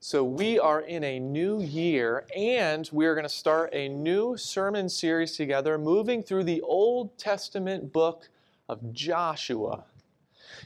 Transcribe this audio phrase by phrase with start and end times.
[0.00, 4.36] So, we are in a new year, and we are going to start a new
[4.36, 8.28] sermon series together, moving through the Old Testament book
[8.68, 9.84] of Joshua.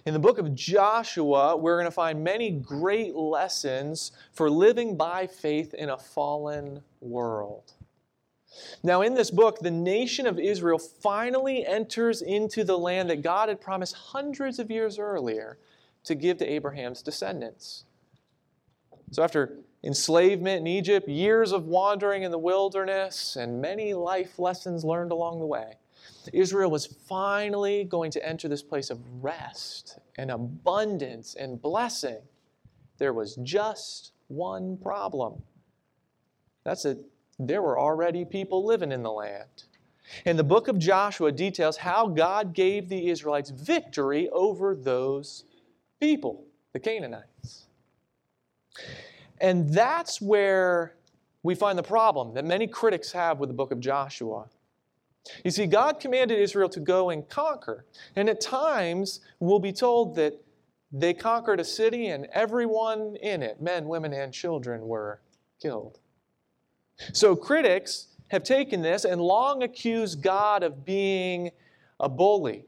[0.05, 5.29] In the book of Joshua, we're going to find many great lessons for living by
[5.29, 7.73] faith in a fallen world.
[8.83, 13.49] Now, in this book, the nation of Israel finally enters into the land that God
[13.49, 15.57] had promised hundreds of years earlier
[16.03, 17.85] to give to Abraham's descendants.
[19.11, 24.85] So, after enslavement in Egypt, years of wandering in the wilderness, and many life lessons
[24.85, 25.75] learned along the way,
[26.33, 32.19] Israel was finally going to enter this place of rest and abundance and blessing.
[32.99, 35.43] There was just one problem.
[36.65, 36.99] That's it.
[37.39, 39.65] there were already people living in the land.
[40.27, 45.45] And the book of Joshua details how God gave the Israelites victory over those
[46.01, 47.67] people, the Canaanites.
[49.41, 50.95] And that's where
[51.43, 54.47] we find the problem that many critics have with the book of Joshua.
[55.45, 57.85] You see, God commanded Israel to go and conquer.
[58.17, 60.35] And at times, we'll be told that
[60.93, 65.21] they conquered a city and everyone in it, men, women, and children, were
[65.61, 66.01] killed.
[67.13, 71.51] So critics have taken this and long accused God of being
[71.99, 72.65] a bully,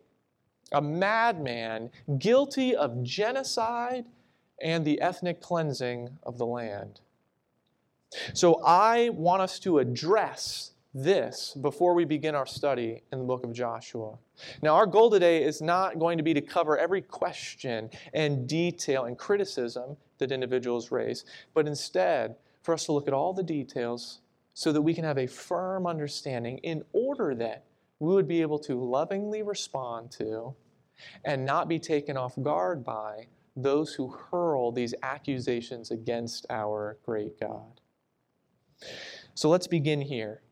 [0.72, 4.04] a madman, guilty of genocide
[4.60, 7.00] and the ethnic cleansing of the land.
[8.34, 13.44] So I want us to address this before we begin our study in the book
[13.44, 14.18] of Joshua.
[14.60, 19.04] Now, our goal today is not going to be to cover every question and detail
[19.04, 24.20] and criticism that individuals raise, but instead for us to look at all the details
[24.54, 27.64] so that we can have a firm understanding in order that
[27.98, 30.54] we would be able to lovingly respond to
[31.24, 37.38] and not be taken off guard by those who hurl these accusations against our great
[37.38, 37.80] God.
[39.34, 40.42] So let's begin here.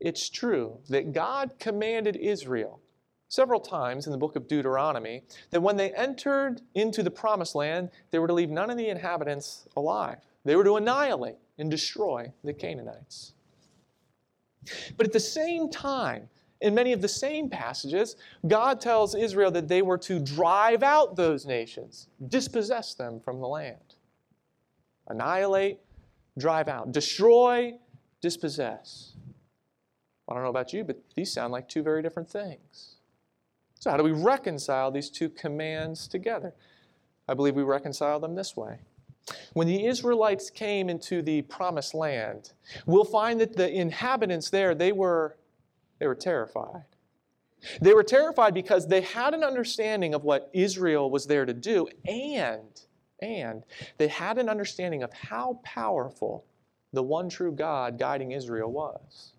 [0.00, 2.80] It's true that God commanded Israel
[3.28, 7.90] several times in the book of Deuteronomy that when they entered into the promised land,
[8.10, 10.18] they were to leave none of the inhabitants alive.
[10.44, 13.32] They were to annihilate and destroy the Canaanites.
[14.96, 16.28] But at the same time,
[16.64, 18.16] in many of the same passages,
[18.46, 23.46] God tells Israel that they were to drive out those nations, dispossess them from the
[23.46, 23.96] land.
[25.08, 25.78] Annihilate,
[26.38, 26.90] drive out.
[26.90, 27.74] Destroy,
[28.22, 29.12] dispossess.
[30.26, 32.96] I don't know about you, but these sound like two very different things.
[33.78, 36.54] So, how do we reconcile these two commands together?
[37.28, 38.78] I believe we reconcile them this way.
[39.52, 42.52] When the Israelites came into the promised land,
[42.86, 45.36] we'll find that the inhabitants there, they were,
[45.98, 46.84] they were terrified.
[47.80, 51.88] They were terrified because they had an understanding of what Israel was there to do,
[52.06, 52.80] and,
[53.20, 53.64] and
[53.96, 56.44] they had an understanding of how powerful
[56.92, 59.32] the one true God guiding Israel was.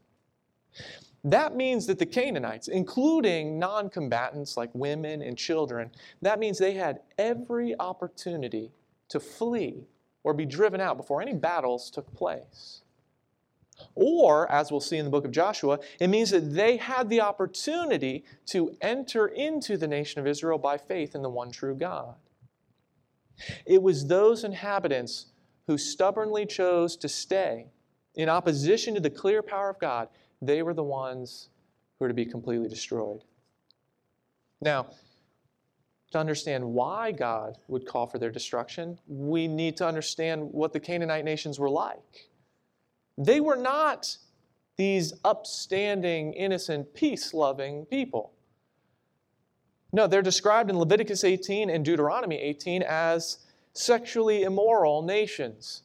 [1.24, 5.90] That means that the Canaanites, including non combatants like women and children,
[6.22, 8.72] that means they had every opportunity
[9.10, 9.88] to flee
[10.24, 12.82] or be driven out before any battles took place.
[13.94, 17.22] Or, as we'll see in the book of Joshua, it means that they had the
[17.22, 22.16] opportunity to enter into the nation of Israel by faith in the one true God.
[23.66, 25.28] It was those inhabitants
[25.68, 27.68] who stubbornly chose to stay
[28.16, 30.08] in opposition to the clear power of God,
[30.42, 31.50] they were the ones
[31.98, 33.24] who were to be completely destroyed.
[34.62, 34.88] Now,
[36.12, 40.80] to understand why God would call for their destruction, we need to understand what the
[40.80, 42.30] Canaanite nations were like.
[43.18, 44.18] They were not
[44.78, 48.34] these upstanding, innocent, peace loving people.
[49.94, 53.38] No, they're described in Leviticus 18 and Deuteronomy 18 as
[53.72, 55.84] sexually immoral nations,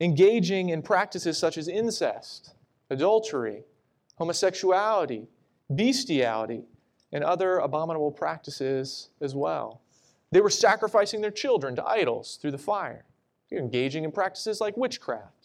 [0.00, 2.54] engaging in practices such as incest,
[2.90, 3.64] adultery,
[4.16, 5.28] homosexuality,
[5.74, 6.64] bestiality,
[7.12, 9.80] and other abominable practices as well.
[10.30, 13.06] They were sacrificing their children to idols through the fire.
[13.48, 15.37] They're engaging in practices like witchcraft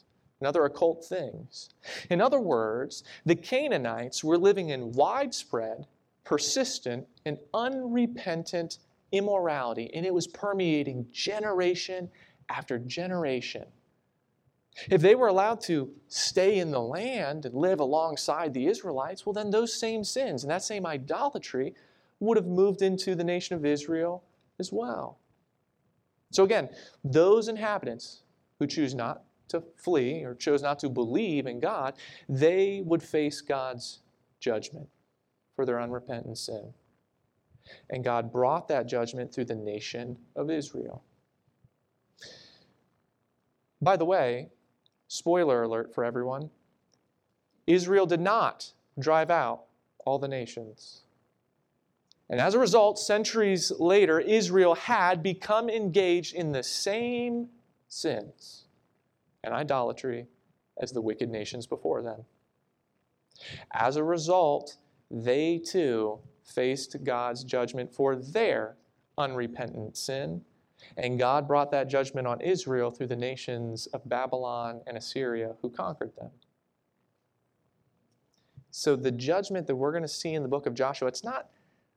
[0.43, 1.69] and other occult things.
[2.09, 5.87] In other words, the Canaanites were living in widespread,
[6.25, 8.79] persistent, and unrepentant
[9.13, 12.09] immorality, and it was permeating generation
[12.49, 13.63] after generation.
[14.89, 19.31] If they were allowed to stay in the land and live alongside the Israelites, well,
[19.31, 21.73] then those same sins and that same idolatry
[22.19, 24.25] would have moved into the nation of Israel
[24.59, 25.19] as well.
[26.31, 26.67] So, again,
[27.01, 28.23] those inhabitants
[28.59, 29.23] who choose not
[29.53, 31.93] to flee or chose not to believe in God,
[32.27, 33.99] they would face God's
[34.39, 34.89] judgment
[35.55, 36.73] for their unrepentant sin.
[37.89, 41.03] And God brought that judgment through the nation of Israel.
[43.81, 44.49] By the way,
[45.07, 46.49] spoiler alert for everyone
[47.65, 49.63] Israel did not drive out
[50.05, 51.03] all the nations.
[52.29, 57.47] And as a result, centuries later, Israel had become engaged in the same
[57.87, 58.62] sins
[59.43, 60.27] and idolatry
[60.81, 62.25] as the wicked nations before them.
[63.71, 64.77] As a result,
[65.09, 68.75] they too faced God's judgment for their
[69.17, 70.41] unrepentant sin.
[70.97, 75.69] And God brought that judgment on Israel through the nations of Babylon and Assyria who
[75.69, 76.31] conquered them.
[78.71, 81.49] So the judgment that we're going to see in the book of Joshua, it's not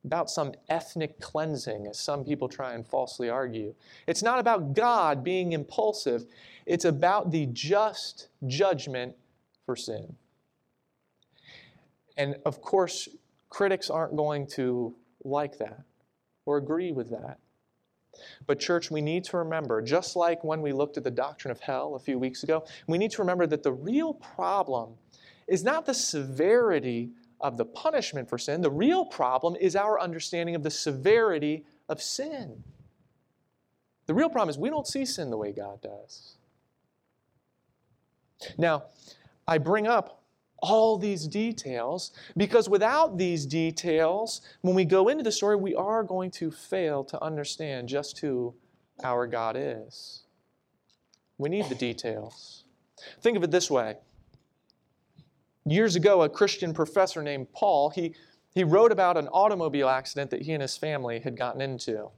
[0.06, 3.74] about some ethnic cleansing, as some people try and falsely argue.
[4.06, 6.26] It's not about God being impulsive.
[6.64, 9.16] It's about the just judgment
[9.66, 10.14] for sin.
[12.16, 13.08] And of course,
[13.50, 14.94] critics aren't going to
[15.24, 15.82] like that
[16.46, 17.38] or agree with that.
[18.46, 21.60] But, church, we need to remember, just like when we looked at the doctrine of
[21.60, 24.94] hell a few weeks ago, we need to remember that the real problem
[25.48, 27.10] is not the severity
[27.40, 28.60] of the punishment for sin.
[28.60, 32.62] The real problem is our understanding of the severity of sin.
[34.06, 36.36] The real problem is we don't see sin the way God does.
[38.56, 38.84] Now,
[39.46, 40.22] I bring up
[40.58, 46.02] all these details because without these details, when we go into the story, we are
[46.02, 48.54] going to fail to understand just who
[49.04, 50.22] our God is.
[51.38, 52.64] We need the details.
[53.20, 53.96] Think of it this way
[55.66, 58.14] Years ago, a Christian professor named Paul, he,
[58.54, 62.08] he wrote about an automobile accident that he and his family had gotten into.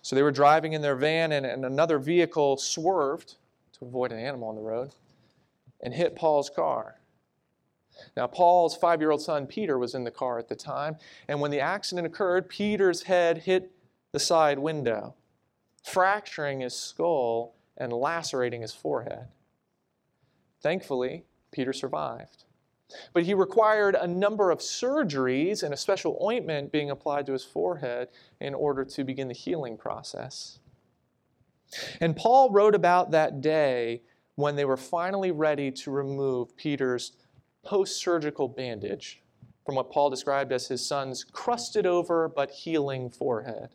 [0.00, 3.36] So they were driving in their van, and, and another vehicle swerved
[3.78, 4.94] to avoid an animal on the road
[5.82, 6.96] and hit Paul's car.
[8.16, 10.96] Now, Paul's five year old son, Peter, was in the car at the time,
[11.28, 13.72] and when the accident occurred, Peter's head hit
[14.12, 15.14] the side window,
[15.84, 19.26] fracturing his skull and lacerating his forehead.
[20.62, 22.44] Thankfully, Peter survived.
[23.12, 27.44] But he required a number of surgeries and a special ointment being applied to his
[27.44, 28.08] forehead
[28.40, 30.58] in order to begin the healing process.
[32.00, 34.02] And Paul wrote about that day
[34.34, 37.12] when they were finally ready to remove Peter's
[37.62, 39.22] post surgical bandage
[39.64, 43.68] from what Paul described as his son's crusted over but healing forehead.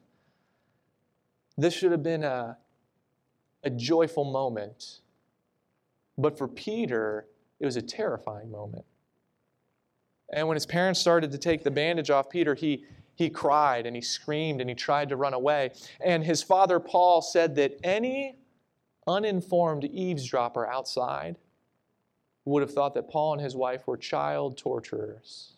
[1.57, 2.57] This should have been a,
[3.63, 4.99] a joyful moment.
[6.17, 7.27] But for Peter,
[7.59, 8.85] it was a terrifying moment.
[10.33, 12.85] And when his parents started to take the bandage off Peter, he,
[13.15, 15.71] he cried and he screamed and he tried to run away.
[16.03, 18.37] And his father, Paul, said that any
[19.07, 21.37] uninformed eavesdropper outside
[22.43, 25.53] would have thought that Paul and his wife were child torturers.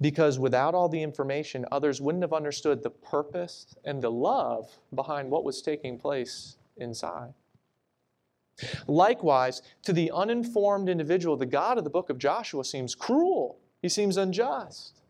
[0.00, 5.30] Because without all the information, others wouldn't have understood the purpose and the love behind
[5.30, 7.32] what was taking place inside.
[8.86, 13.58] Likewise, to the uninformed individual, the God of the book of Joshua seems cruel.
[13.82, 15.00] He seems unjust.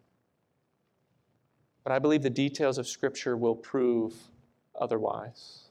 [1.85, 4.15] But I believe the details of Scripture will prove
[4.79, 5.65] otherwise.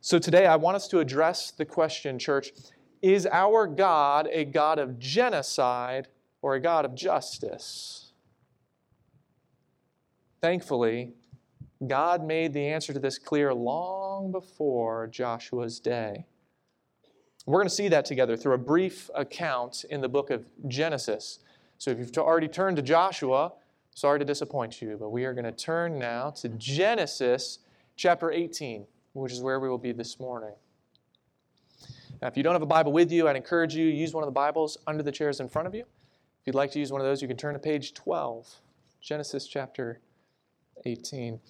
[0.00, 2.52] So today, I want us to address the question, church
[3.02, 6.08] is our God a God of genocide
[6.42, 8.12] or a God of justice?
[10.40, 11.12] Thankfully,
[11.86, 16.26] God made the answer to this clear long before Joshua's day.
[17.46, 21.38] We're going to see that together through a brief account in the book of Genesis.
[21.78, 23.52] So if you've already turned to Joshua,
[23.94, 27.60] sorry to disappoint you, but we are going to turn now to Genesis
[27.96, 30.54] chapter 18, which is where we will be this morning.
[32.20, 34.28] Now, if you don't have a Bible with you, I'd encourage you use one of
[34.28, 35.82] the Bibles under the chairs in front of you.
[35.82, 38.54] If you'd like to use one of those, you can turn to page 12,
[39.00, 40.00] Genesis chapter
[40.84, 41.40] 18.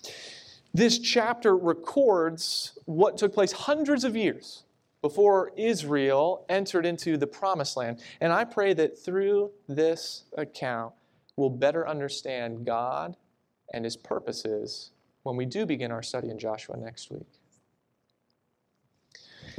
[0.72, 4.64] This chapter records what took place hundreds of years
[5.02, 8.00] before Israel entered into the promised land.
[8.20, 10.92] And I pray that through this account,
[11.36, 13.16] we'll better understand God
[13.72, 14.90] and his purposes
[15.22, 17.26] when we do begin our study in Joshua next week.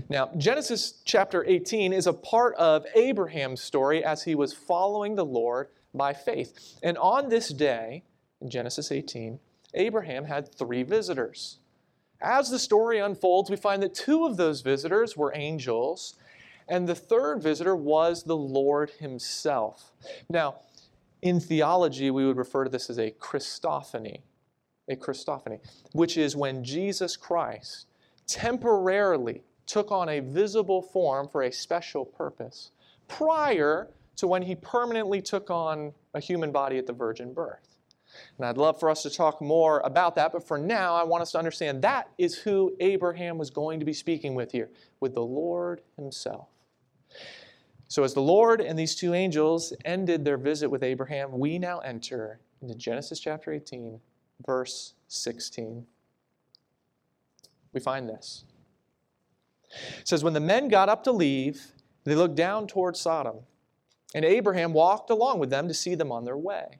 [0.09, 5.25] Now, Genesis chapter 18 is a part of Abraham's story as he was following the
[5.25, 6.79] Lord by faith.
[6.83, 8.03] And on this day,
[8.41, 9.39] in Genesis 18,
[9.73, 11.59] Abraham had three visitors.
[12.21, 16.15] As the story unfolds, we find that two of those visitors were angels,
[16.67, 19.91] and the third visitor was the Lord Himself.
[20.29, 20.55] Now,
[21.21, 24.21] in theology, we would refer to this as a Christophany,
[24.89, 25.59] a Christophany,
[25.93, 27.87] which is when Jesus Christ
[28.27, 32.71] temporarily took on a visible form for a special purpose
[33.07, 37.70] prior to when he permanently took on a human body at the virgin birth.
[38.37, 41.21] And I'd love for us to talk more about that, but for now, I want
[41.21, 45.13] us to understand that is who Abraham was going to be speaking with here, with
[45.13, 46.47] the Lord Himself.
[47.87, 51.79] So, as the Lord and these two angels ended their visit with Abraham, we now
[51.79, 53.99] enter into Genesis chapter 18,
[54.45, 55.85] verse 16.
[57.73, 58.45] We find this.
[59.99, 63.39] It says, When the men got up to leave, they looked down toward Sodom,
[64.15, 66.79] and Abraham walked along with them to see them on their way.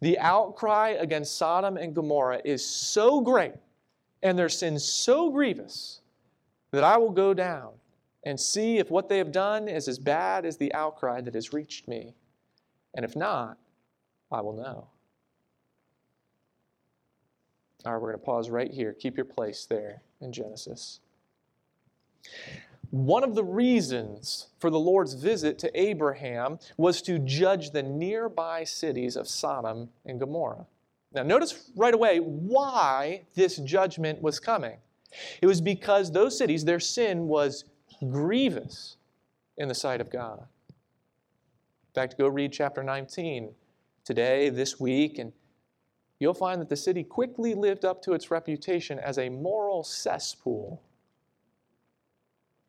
[0.00, 3.54] The outcry against Sodom and Gomorrah is so great
[4.22, 6.00] and their sin so grievous
[6.70, 7.72] that I will go down
[8.24, 11.52] and see if what they have done is as bad as the outcry that has
[11.52, 12.14] reached me.
[12.94, 13.58] And if not,
[14.30, 14.88] I will know.
[17.84, 18.92] All right, we're going to pause right here.
[18.92, 21.00] Keep your place there in Genesis.
[22.90, 28.64] One of the reasons for the Lord's visit to Abraham was to judge the nearby
[28.64, 30.66] cities of Sodom and Gomorrah.
[31.12, 34.78] Now, notice right away why this judgment was coming.
[35.40, 37.64] It was because those cities, their sin was
[38.08, 38.96] grievous
[39.56, 40.40] in the sight of God.
[40.70, 43.52] In fact, go read chapter 19
[44.04, 45.32] today, this week, and
[46.18, 50.82] you'll find that the city quickly lived up to its reputation as a moral cesspool.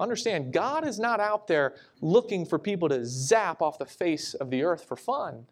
[0.01, 4.50] Understand, God is not out there looking for people to zap off the face of
[4.50, 5.46] the earth for fun.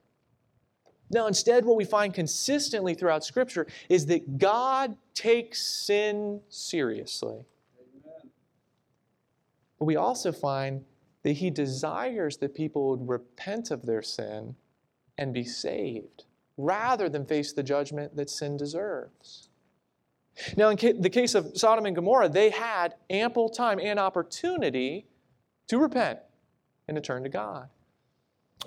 [1.12, 7.46] No, instead, what we find consistently throughout Scripture is that God takes sin seriously.
[7.80, 8.32] Amen.
[9.78, 10.84] But we also find
[11.22, 14.56] that He desires that people would repent of their sin
[15.20, 16.24] and be saved
[16.58, 19.49] rather than face the judgment that sin deserves.
[20.56, 25.06] Now, in the case of Sodom and Gomorrah, they had ample time and opportunity
[25.68, 26.20] to repent
[26.88, 27.70] and to turn to God.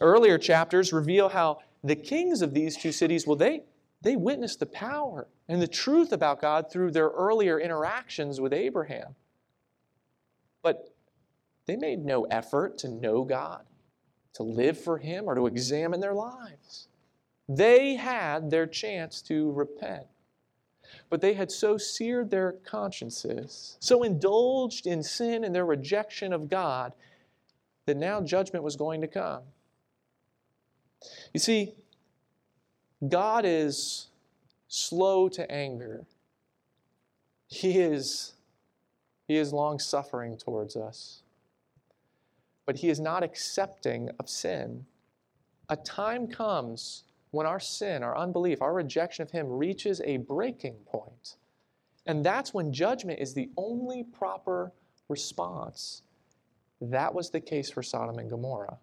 [0.00, 3.64] Earlier chapters reveal how the kings of these two cities, well, they,
[4.00, 9.14] they witnessed the power and the truth about God through their earlier interactions with Abraham.
[10.62, 10.94] But
[11.66, 13.64] they made no effort to know God,
[14.34, 16.88] to live for Him, or to examine their lives.
[17.48, 20.06] They had their chance to repent.
[21.10, 26.48] But they had so seared their consciences, so indulged in sin and their rejection of
[26.48, 26.92] God,
[27.86, 29.42] that now judgment was going to come.
[31.32, 31.74] You see,
[33.08, 34.08] God is
[34.68, 36.04] slow to anger.
[37.48, 38.34] He is,
[39.26, 41.22] he is long suffering towards us.
[42.64, 44.86] But He is not accepting of sin.
[45.68, 50.76] A time comes when our sin, our unbelief, our rejection of Him reaches a breaking
[50.86, 51.36] point.
[52.06, 54.72] And that's when judgment is the only proper
[55.08, 56.02] response.
[56.80, 58.78] That was the case for Sodom and Gomorrah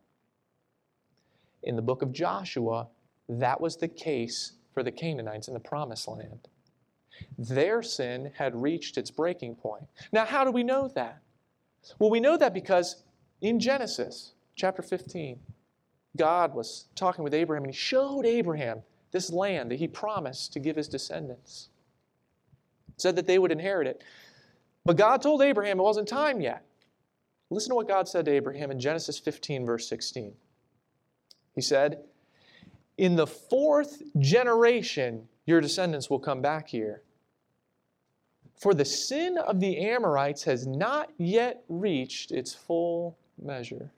[1.63, 2.87] in the book of Joshua,
[3.27, 6.47] that was the case for the Canaanites in the promised land.
[7.37, 9.83] Their sin had reached its breaking point.
[10.11, 11.21] Now, how do we know that?
[11.97, 13.03] Well, we know that because
[13.41, 15.39] in Genesis chapter 15,
[16.17, 20.59] God was talking with Abraham and he showed Abraham this land that he promised to
[20.59, 21.69] give his descendants.
[22.97, 24.03] Said that they would inherit it.
[24.85, 26.65] But God told Abraham it wasn't time yet.
[27.49, 30.33] Listen to what God said to Abraham in Genesis 15, verse 16.
[31.55, 32.03] He said,
[32.97, 37.01] In the fourth generation, your descendants will come back here.
[38.55, 43.91] For the sin of the Amorites has not yet reached its full measure.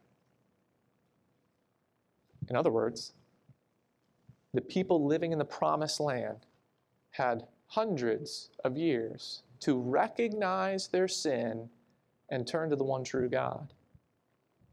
[2.51, 3.13] In other words,
[4.53, 6.46] the people living in the promised land
[7.12, 11.70] had hundreds of years to recognize their sin
[12.27, 13.72] and turn to the one true God.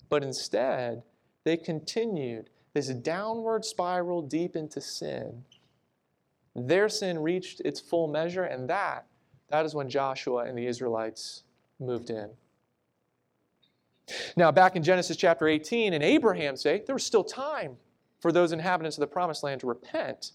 [0.08, 1.04] But instead,
[1.44, 5.44] they continued this downward spiral deep into sin.
[6.56, 9.06] Their sin reached its full measure, and that,
[9.50, 11.44] that is when Joshua and the Israelites
[11.78, 12.30] moved in.
[14.36, 17.76] Now, back in Genesis chapter 18, in Abraham's day, there was still time
[18.20, 20.32] for those inhabitants of the promised land to repent.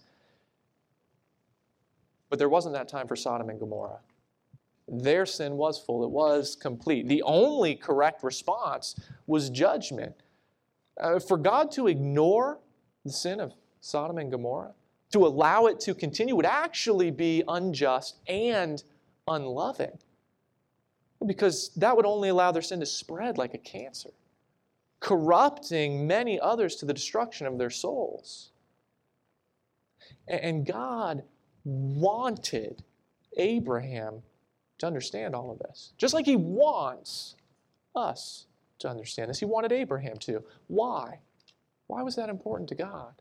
[2.29, 3.99] But there wasn't that time for Sodom and Gomorrah.
[4.87, 7.07] Their sin was full, it was complete.
[7.07, 10.15] The only correct response was judgment.
[10.99, 12.59] Uh, for God to ignore
[13.03, 14.73] the sin of Sodom and Gomorrah,
[15.11, 18.83] to allow it to continue, would actually be unjust and
[19.27, 19.97] unloving.
[21.25, 24.11] Because that would only allow their sin to spread like a cancer,
[24.99, 28.51] corrupting many others to the destruction of their souls.
[30.27, 31.23] And God
[31.63, 32.83] wanted
[33.37, 34.21] Abraham
[34.79, 35.93] to understand all of this.
[35.97, 37.35] Just like he wants
[37.95, 38.47] us
[38.79, 39.39] to understand this.
[39.39, 40.43] He wanted Abraham to.
[40.67, 41.19] Why?
[41.87, 43.13] Why was that important to God?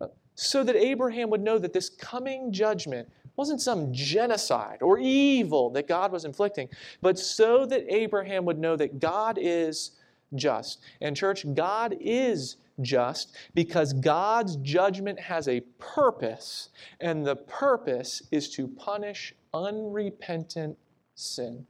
[0.00, 3.08] Uh, so that Abraham would know that this coming judgment
[3.40, 6.68] wasn't some genocide or evil that God was inflicting,
[7.00, 9.92] but so that Abraham would know that God is
[10.34, 10.82] just.
[11.00, 16.68] And, church, God is just because God's judgment has a purpose,
[17.00, 20.76] and the purpose is to punish unrepentant
[21.14, 21.66] sin.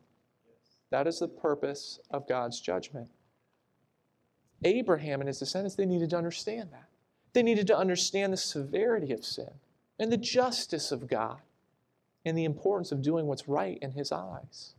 [0.91, 3.09] That is the purpose of God's judgment.
[4.65, 6.89] Abraham and his descendants, they needed to understand that.
[7.33, 9.53] They needed to understand the severity of sin
[10.01, 11.39] and the justice of God
[12.25, 14.75] and the importance of doing what's right in his eyes.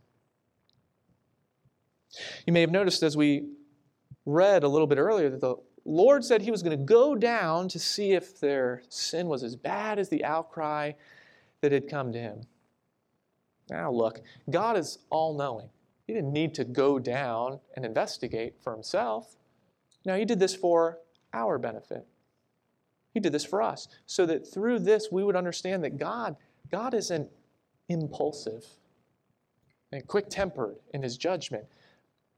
[2.46, 3.48] You may have noticed as we
[4.26, 7.68] read a little bit earlier that the Lord said he was going to go down
[7.68, 10.92] to see if their sin was as bad as the outcry
[11.60, 12.42] that had come to him.
[13.70, 14.20] Now, look,
[14.50, 15.70] God is all knowing.
[16.06, 19.36] He didn't need to go down and investigate for himself.
[20.04, 20.98] No, he did this for
[21.32, 22.06] our benefit.
[23.14, 26.36] He did this for us so that through this we would understand that God,
[26.72, 27.30] God isn't
[27.88, 28.64] impulsive
[29.92, 31.64] and quick tempered in his judgment,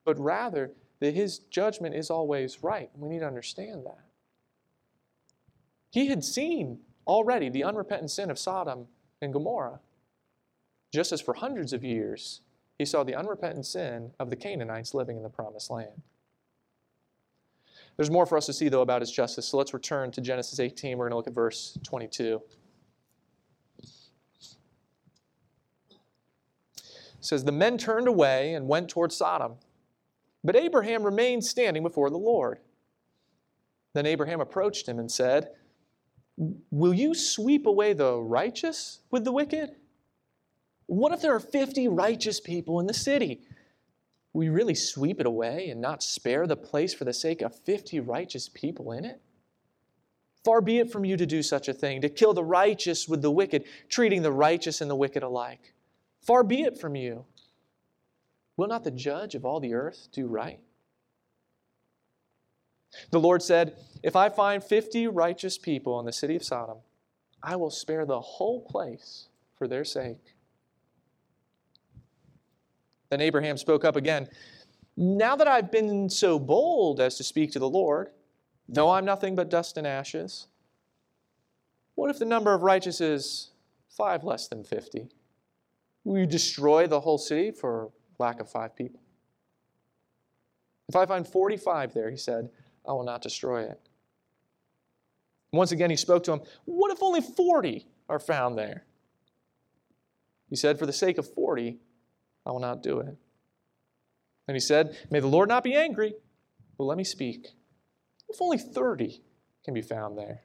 [0.04, 2.90] but rather that his judgment is always right.
[2.96, 4.04] We need to understand that.
[5.90, 8.86] He had seen already the unrepentant sin of Sodom
[9.22, 9.80] and Gomorrah,
[10.92, 12.40] just as for hundreds of years
[12.78, 16.02] he saw the unrepentant sin of the Canaanites living in the promised land.
[17.96, 19.46] There's more for us to see, though, about his justice.
[19.46, 20.98] So let's return to Genesis 18.
[20.98, 22.42] We're going to look at verse 22.
[27.13, 29.54] It says, The men turned away and went toward Sodom,
[30.42, 32.58] but Abraham remained standing before the Lord.
[33.94, 35.50] Then Abraham approached him and said,
[36.70, 39.76] Will you sweep away the righteous with the wicked?
[40.86, 43.42] What if there are 50 righteous people in the city?
[44.34, 48.00] we really sweep it away and not spare the place for the sake of 50
[48.00, 49.22] righteous people in it?
[50.44, 53.22] Far be it from you to do such a thing, to kill the righteous with
[53.22, 55.72] the wicked, treating the righteous and the wicked alike.
[56.24, 57.26] Far be it from you.
[58.56, 60.60] Will not the judge of all the earth do right?
[63.10, 66.78] The Lord said, If I find 50 righteous people in the city of Sodom,
[67.42, 70.34] I will spare the whole place for their sake.
[73.10, 74.28] Then Abraham spoke up again.
[74.96, 78.10] Now that I've been so bold as to speak to the Lord,
[78.68, 80.46] though I'm nothing but dust and ashes,
[81.96, 83.50] what if the number of righteous is
[83.90, 85.08] five less than 50?
[86.04, 89.00] You destroy the whole city for lack of five people?
[90.88, 92.50] If I find 45 there, he said,
[92.86, 93.80] I will not destroy it.
[95.52, 98.84] Once again, he spoke to him, What if only 40 are found there?
[100.50, 101.78] He said, For the sake of 40,
[102.44, 103.16] I will not do it.
[104.46, 106.14] And he said, May the Lord not be angry,
[106.76, 107.48] but let me speak.
[108.28, 109.22] If only 30
[109.64, 110.42] can be found there.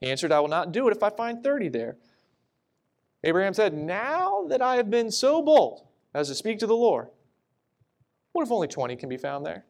[0.00, 1.96] He answered, I will not do it if I find 30 there.
[3.24, 7.08] Abraham said, Now that I have been so bold as to speak to the Lord,
[8.32, 9.64] what if only 20 can be found there?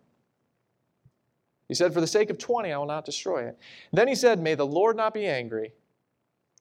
[1.69, 3.59] He said, For the sake of 20, I will not destroy it.
[3.93, 5.73] Then he said, May the Lord not be angry,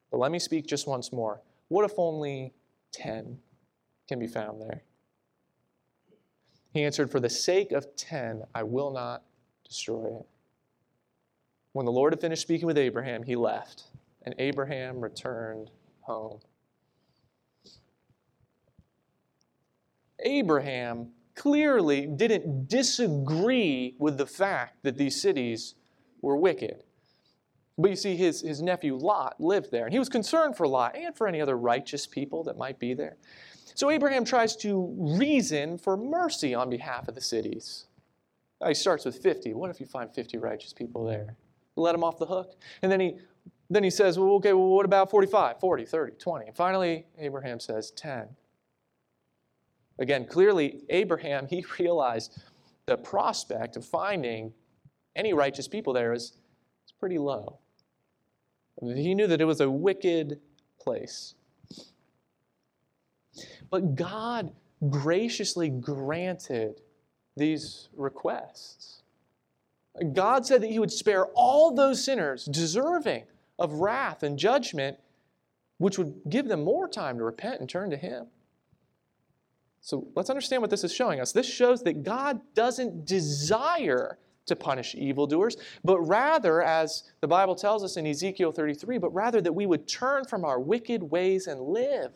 [0.10, 1.41] but let me speak just once more.
[1.69, 2.54] What if only
[2.91, 3.39] 10
[4.08, 4.84] can be found there.
[6.73, 9.23] He answered, For the sake of ten, I will not
[9.65, 10.27] destroy it.
[11.71, 13.84] When the Lord had finished speaking with Abraham, he left,
[14.23, 16.39] and Abraham returned home.
[20.23, 25.75] Abraham clearly didn't disagree with the fact that these cities
[26.21, 26.84] were wicked.
[27.77, 30.95] But you see, his, his nephew Lot lived there, and he was concerned for Lot
[30.95, 33.17] and for any other righteous people that might be there.
[33.73, 37.86] So Abraham tries to reason for mercy on behalf of the cities.
[38.65, 39.53] He starts with 50.
[39.53, 41.36] What if you find 50 righteous people there?
[41.75, 42.55] Let them off the hook.
[42.81, 43.15] And then he
[43.71, 46.47] then he says, well, okay, well, what about 45, 40, 30, 20?
[46.47, 48.27] And finally, Abraham says 10.
[50.01, 52.41] Again, clearly, Abraham, he realized
[52.87, 54.51] the prospect of finding
[55.15, 56.33] any righteous people there is,
[56.85, 57.59] is pretty low.
[58.81, 60.39] He knew that it was a wicked
[60.79, 61.35] place.
[63.69, 64.51] But God
[64.89, 66.81] graciously granted
[67.37, 69.03] these requests.
[70.13, 73.25] God said that He would spare all those sinners deserving
[73.59, 74.97] of wrath and judgment,
[75.77, 78.27] which would give them more time to repent and turn to Him.
[79.81, 81.31] So let's understand what this is showing us.
[81.31, 87.83] This shows that God doesn't desire to punish evildoers, but rather, as the Bible tells
[87.83, 91.61] us in Ezekiel 33, but rather that we would turn from our wicked ways and
[91.61, 92.11] live.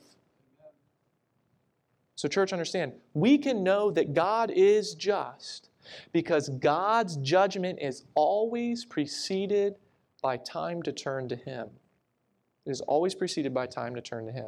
[2.15, 5.69] So, church, understand, we can know that God is just
[6.13, 9.75] because God's judgment is always preceded
[10.21, 11.67] by time to turn to Him.
[12.65, 14.47] It is always preceded by time to turn to Him.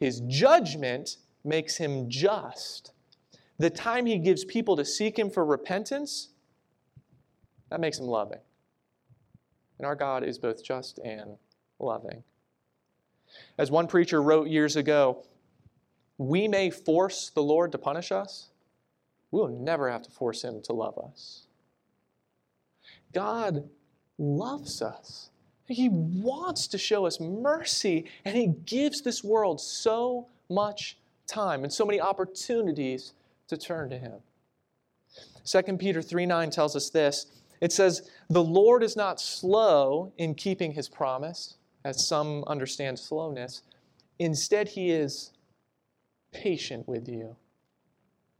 [0.00, 2.92] His judgment makes Him just.
[3.58, 6.28] The time He gives people to seek Him for repentance,
[7.70, 8.40] that makes Him loving.
[9.78, 11.36] And our God is both just and
[11.78, 12.22] loving.
[13.58, 15.24] As one preacher wrote years ago,
[16.16, 18.48] we may force the Lord to punish us,
[19.30, 21.46] we will never have to force Him to love us.
[23.12, 23.68] God
[24.18, 25.30] loves us.
[25.66, 30.96] He wants to show us mercy, and He gives this world so much
[31.28, 33.12] time and so many opportunities
[33.46, 34.20] to turn to Him.
[35.44, 37.26] 2 Peter 3 9 tells us this.
[37.60, 43.62] It says, The Lord is not slow in keeping His promise, as some understand slowness.
[44.18, 45.32] Instead, He is
[46.32, 47.36] patient with you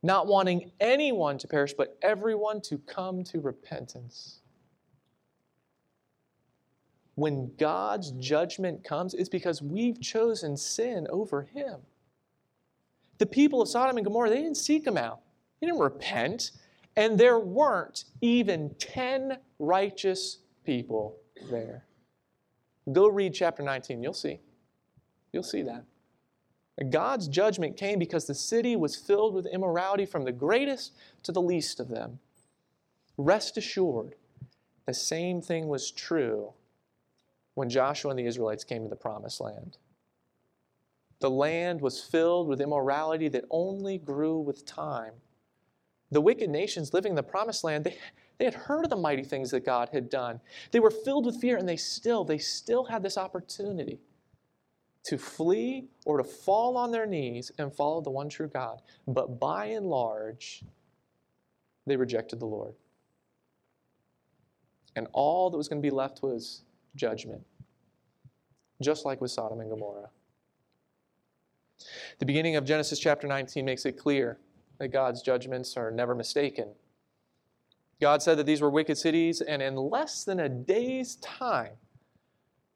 [0.03, 4.41] not wanting anyone to perish, but everyone to come to repentance.
[7.15, 11.81] When God's judgment comes, it's because we've chosen sin over Him.
[13.19, 15.21] The people of Sodom and Gomorrah, they didn't seek Him out,
[15.61, 16.53] they didn't repent,
[16.97, 21.17] and there weren't even 10 righteous people
[21.51, 21.85] there.
[22.93, 24.41] Go read chapter 19, you'll see.
[25.33, 25.85] You'll see that.
[26.91, 30.93] God's judgment came because the city was filled with immorality from the greatest
[31.25, 32.21] to the least of them.
[33.17, 34.15] Rest assured,
[34.87, 36.53] the same thing was true
[37.55, 39.77] when Joshua and the Israelites came to the promised land.
[41.21, 45.15] The land was filled with immorality that only grew with time.
[46.11, 47.99] The wicked nations living in the promised land, they,
[48.39, 50.41] they had heard of the mighty things that God had done.
[50.71, 53.99] They were filled with fear, and they still, they still had this opportunity
[55.05, 58.81] to flee or to fall on their knees and follow the one true God.
[59.07, 60.63] But by and large,
[61.87, 62.75] they rejected the Lord.
[64.97, 66.63] And all that was going to be left was
[66.95, 67.43] judgment,
[68.83, 70.11] just like with Sodom and Gomorrah.
[72.19, 74.39] The beginning of Genesis chapter 19 makes it clear
[74.79, 76.69] that God's judgments are never mistaken.
[78.01, 81.73] God said that these were wicked cities, and in less than a day's time,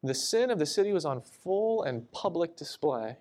[0.01, 3.17] the sin of the city was on full and public display.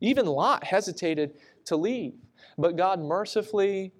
[0.00, 1.34] Even Lot hesitated
[1.66, 2.14] to leave,
[2.56, 3.92] but God mercifully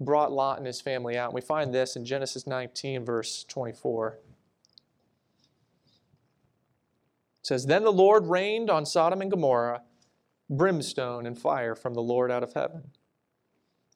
[0.00, 1.28] brought Lot and his family out.
[1.28, 4.18] And we find this in Genesis 19, verse 24.
[7.38, 9.82] It says, Then the Lord rained on Sodom and Gomorrah
[10.48, 12.90] brimstone and fire from the Lord out of heaven.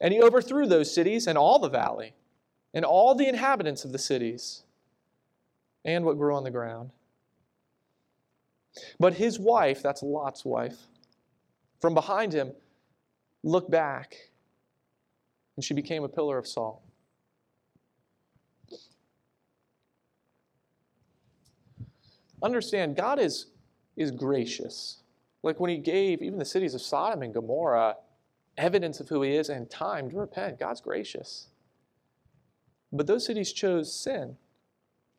[0.01, 2.15] And he overthrew those cities and all the valley,
[2.73, 4.65] and all the inhabitants of the cities,
[5.85, 6.91] and what grew on the ground.
[8.99, 10.79] But his wife, that's Lot's wife,
[11.81, 12.53] from behind him,
[13.43, 14.31] looked back
[15.57, 16.81] and she became a pillar of salt.
[22.43, 23.47] Understand, God is,
[23.97, 25.00] is gracious.
[25.43, 27.97] Like when he gave even the cities of Sodom and Gomorrah
[28.57, 31.49] evidence of who he is and time to repent, God's gracious.
[32.93, 34.37] But those cities chose sin.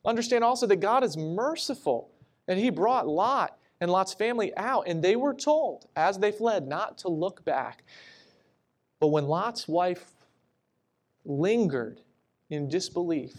[0.06, 2.12] Understand also that God is merciful.
[2.48, 6.68] And he brought Lot and Lot's family out, and they were told as they fled
[6.68, 7.84] not to look back.
[9.00, 10.12] But when Lot's wife
[11.26, 12.02] lingered
[12.50, 13.36] in disbelief,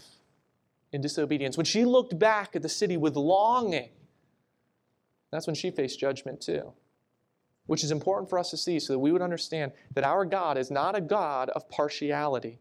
[0.91, 3.89] in disobedience, when she looked back at the city with longing,
[5.33, 6.73] that's when she faced judgment too.
[7.65, 10.57] Which is important for us to see so that we would understand that our God
[10.57, 12.59] is not a God of partiality.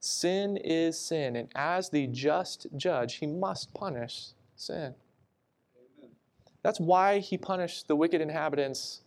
[0.00, 4.94] Sin is sin, and as the just judge, he must punish sin.
[6.62, 9.02] That's why he punished the wicked inhabitants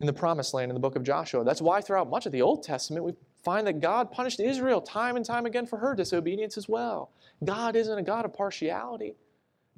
[0.00, 1.44] in the promised land in the book of Joshua.
[1.44, 5.16] That's why throughout much of the Old Testament we find that God punished Israel time
[5.16, 7.10] and time again for her disobedience as well.
[7.44, 9.14] God isn't a God of partiality.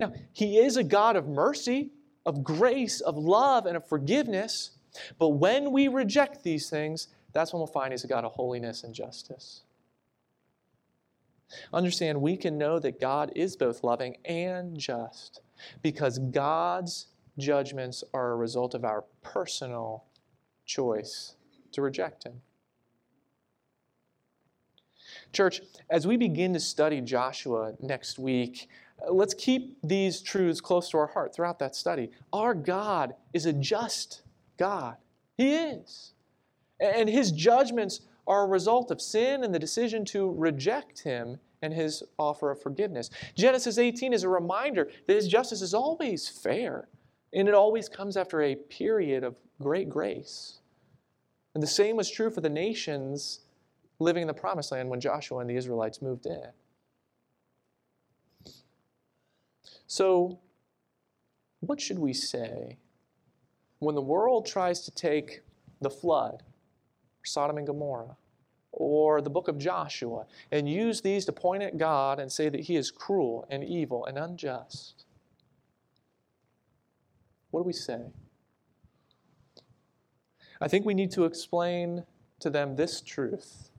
[0.00, 1.90] Now, he is a God of mercy,
[2.24, 4.70] of grace, of love, and of forgiveness.
[5.18, 8.82] But when we reject these things, that's when we'll find he's a God of holiness
[8.82, 9.62] and justice.
[11.72, 15.40] Understand, we can know that God is both loving and just
[15.82, 17.08] because God's
[17.38, 20.04] judgments are a result of our personal
[20.64, 21.34] choice
[21.72, 22.40] to reject Him.
[25.32, 28.68] Church, as we begin to study Joshua next week,
[29.08, 32.10] let's keep these truths close to our heart throughout that study.
[32.32, 34.22] Our God is a just
[34.56, 34.96] God.
[35.36, 36.12] He is.
[36.80, 41.72] And his judgments are a result of sin and the decision to reject him and
[41.72, 43.10] his offer of forgiveness.
[43.34, 46.88] Genesis 18 is a reminder that his justice is always fair,
[47.34, 50.60] and it always comes after a period of great grace.
[51.54, 53.40] And the same was true for the nations
[53.98, 56.46] living in the promised land when Joshua and the Israelites moved in.
[59.90, 60.38] So,
[61.58, 62.78] what should we say
[63.80, 65.40] when the world tries to take
[65.80, 66.44] the flood,
[67.24, 68.16] Sodom and Gomorrah,
[68.70, 72.60] or the book of Joshua and use these to point at God and say that
[72.60, 75.06] He is cruel and evil and unjust?
[77.50, 78.12] What do we say?
[80.60, 82.04] I think we need to explain
[82.38, 83.70] to them this truth.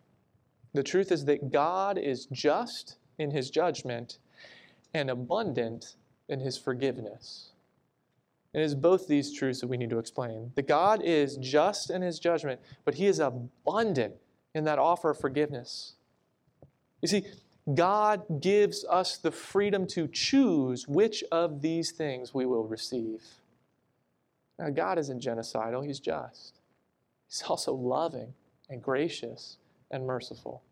[0.74, 4.18] The truth is that God is just in His judgment
[4.94, 5.96] and abundant
[6.32, 7.50] in His forgiveness.
[8.54, 10.52] And It is both these truths that we need to explain.
[10.56, 14.16] That God is just in His judgment, but He is abundant
[14.54, 15.94] in that offer of forgiveness.
[17.02, 17.26] You see,
[17.74, 23.22] God gives us the freedom to choose which of these things we will receive.
[24.58, 26.60] Now, God isn't genocidal, He's just.
[27.28, 28.34] He's also loving
[28.70, 29.58] and gracious
[29.92, 30.64] and merciful.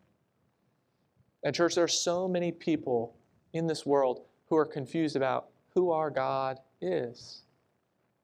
[1.42, 3.14] And, church, there are so many people
[3.52, 7.42] in this world who are confused about who our God is.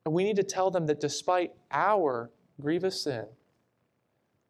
[0.05, 2.31] And we need to tell them that despite our
[2.61, 3.27] grievous sin,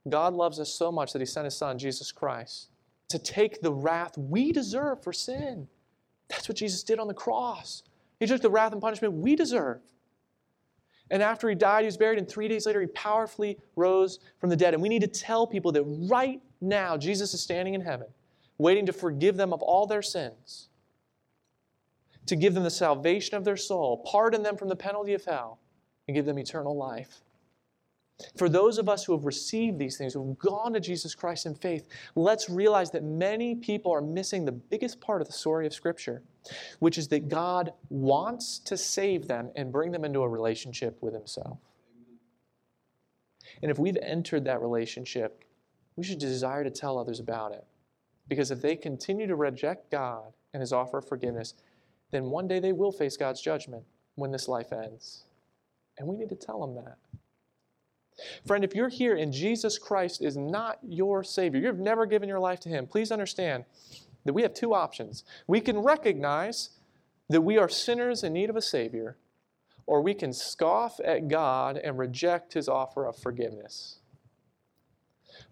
[0.09, 2.69] God loves us so much that He sent His Son, Jesus Christ,
[3.09, 5.69] to take the wrath we deserve for sin.
[6.29, 7.83] That's what Jesus did on the cross.
[8.21, 9.81] He took the wrath and punishment we deserve.
[11.11, 14.51] And after he died, he was buried, and three days later, he powerfully rose from
[14.51, 14.75] the dead.
[14.75, 18.09] And we need to tell people that right now, Jesus is standing in heaven,
[18.59, 20.69] waiting to forgive them of all their sins,
[22.27, 25.59] to give them the salvation of their soul, pardon them from the penalty of hell,
[26.07, 27.23] and give them eternal life.
[28.37, 31.45] For those of us who have received these things, who have gone to Jesus Christ
[31.45, 35.67] in faith, let's realize that many people are missing the biggest part of the story
[35.67, 36.23] of Scripture,
[36.79, 41.13] which is that God wants to save them and bring them into a relationship with
[41.13, 41.59] Himself.
[43.63, 45.45] And if we've entered that relationship,
[45.97, 47.65] we should desire to tell others about it.
[48.29, 51.55] Because if they continue to reject God and His offer of forgiveness,
[52.11, 55.25] then one day they will face God's judgment when this life ends.
[55.99, 56.99] And we need to tell them that.
[58.47, 62.39] Friend, if you're here and Jesus Christ is not your Savior, you've never given your
[62.39, 63.65] life to Him, please understand
[64.25, 65.25] that we have two options.
[65.47, 66.71] We can recognize
[67.29, 69.17] that we are sinners in need of a Savior,
[69.87, 73.99] or we can scoff at God and reject His offer of forgiveness.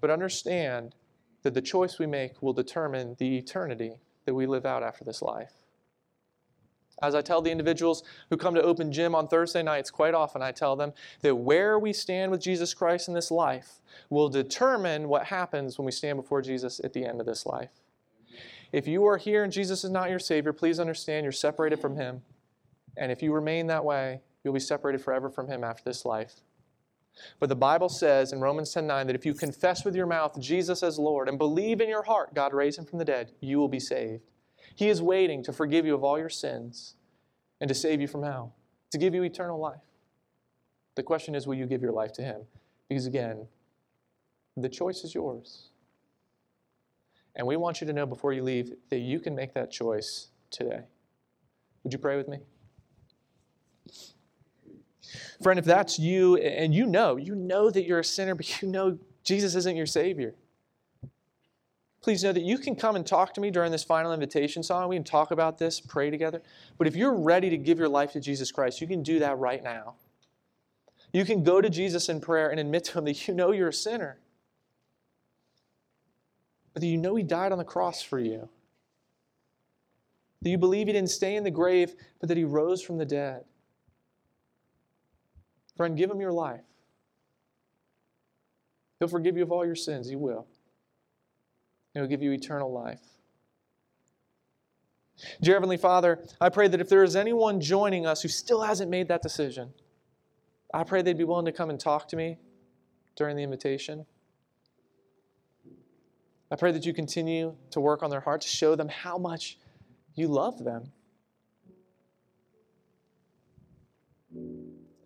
[0.00, 0.94] But understand
[1.42, 5.20] that the choice we make will determine the eternity that we live out after this
[5.20, 5.52] life.
[7.02, 10.42] As I tell the individuals who come to Open Gym on Thursday nights, quite often
[10.42, 13.80] I tell them that where we stand with Jesus Christ in this life
[14.10, 17.70] will determine what happens when we stand before Jesus at the end of this life.
[18.72, 21.96] If you are here and Jesus is not your Savior, please understand you're separated from
[21.96, 22.22] Him.
[22.96, 26.40] And if you remain that way, you'll be separated forever from Him after this life.
[27.38, 30.82] But the Bible says in Romans 10:9 that if you confess with your mouth Jesus
[30.82, 33.68] as Lord and believe in your heart God raised him from the dead, you will
[33.68, 34.30] be saved.
[34.74, 36.94] He is waiting to forgive you of all your sins
[37.60, 38.54] and to save you from hell,
[38.90, 39.80] to give you eternal life.
[40.96, 42.42] The question is, will you give your life to Him?
[42.88, 43.46] Because again,
[44.56, 45.70] the choice is yours.
[47.36, 50.28] And we want you to know before you leave that you can make that choice
[50.50, 50.82] today.
[51.82, 52.38] Would you pray with me?
[55.42, 58.68] Friend, if that's you and you know, you know that you're a sinner, but you
[58.68, 60.34] know Jesus isn't your Savior,
[62.04, 64.90] please know that you can come and talk to me during this final invitation song.
[64.90, 66.42] We can talk about this, pray together.
[66.76, 69.38] But if you're ready to give your life to Jesus Christ, you can do that
[69.38, 69.94] right now.
[71.14, 73.68] You can go to Jesus in prayer and admit to him that you know you're
[73.68, 74.18] a sinner.
[76.74, 78.50] But that you know he died on the cross for you.
[80.42, 83.06] That you believe he didn't stay in the grave, but that he rose from the
[83.06, 83.44] dead.
[85.74, 86.60] Friend, give him your life.
[88.98, 90.06] He'll forgive you of all your sins.
[90.06, 90.46] He will
[91.94, 93.00] and He'll give you eternal life.
[95.40, 98.90] Dear Heavenly Father, I pray that if there is anyone joining us who still hasn't
[98.90, 99.72] made that decision,
[100.72, 102.38] I pray they'd be willing to come and talk to me
[103.16, 104.06] during the invitation.
[106.50, 109.58] I pray that you continue to work on their heart to show them how much
[110.14, 110.92] you love them.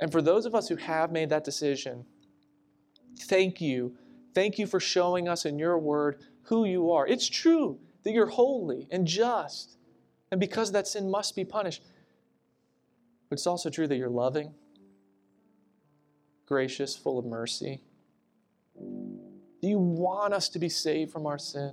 [0.00, 2.04] And for those of us who have made that decision,
[3.22, 3.94] thank you.
[4.34, 7.06] Thank you for showing us in your word who you are.
[7.06, 9.76] It's true that you're holy and just,
[10.30, 11.82] and because that sin must be punished.
[13.28, 14.54] But it's also true that you're loving,
[16.46, 17.80] gracious, full of mercy.
[18.76, 21.72] Do you want us to be saved from our sin?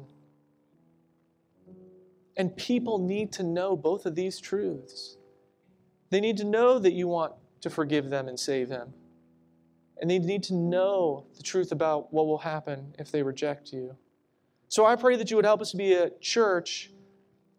[2.37, 5.15] And people need to know both of these truths.
[6.09, 8.93] They need to know that you want to forgive them and save them.
[10.01, 13.95] And they need to know the truth about what will happen if they reject you.
[14.75, 16.91] So I pray that you would help us to be a church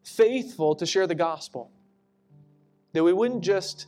[0.05, 1.71] faithful to share the gospel.
[2.93, 3.87] That we wouldn't just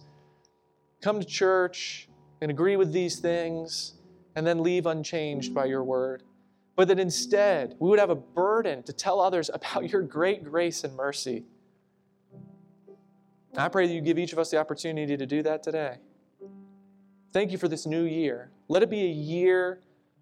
[1.03, 2.09] come to church
[2.41, 3.97] and agree with these things
[4.35, 6.23] and then leave unchanged by your word,
[6.75, 10.83] but that instead we would have a burden to tell others about your great grace
[10.83, 11.45] and mercy.
[13.59, 15.99] I pray that you give each of us the opportunity to do that today.
[17.35, 18.53] Thank you for this new year.
[18.69, 19.81] Let it be a year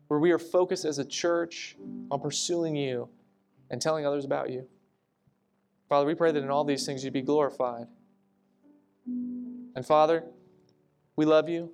[0.09, 1.77] where we are focused as a church
[2.11, 3.09] on pursuing you
[3.71, 4.67] and telling others about you.
[5.89, 7.87] Father, we pray that in all these things you be glorified.
[9.07, 10.25] And Father,
[11.17, 11.73] we love you,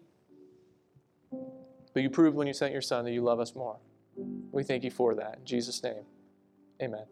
[1.94, 3.78] but you proved when you sent your Son that you love us more.
[4.50, 5.38] We thank you for that.
[5.38, 6.04] In Jesus' name,
[6.80, 7.06] amen.